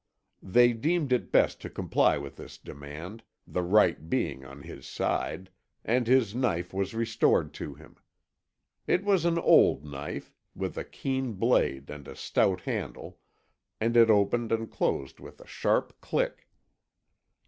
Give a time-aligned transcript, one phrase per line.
[0.41, 5.51] They deemed it best to comply with this demand, the right being on his side,
[5.85, 7.97] and his knife was restored to him.
[8.87, 13.19] It was an old knife, with a keen blade and a stout handle,
[13.79, 16.47] and it opened and closed with a sharp click.